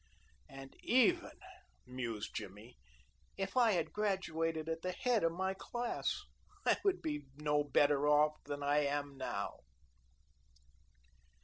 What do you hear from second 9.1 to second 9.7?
now."